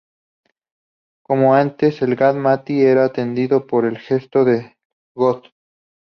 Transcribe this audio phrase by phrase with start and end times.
[1.23, 4.73] Como antes, el "gaa mati" era atendido a por el resto del
[5.13, 5.43] "got.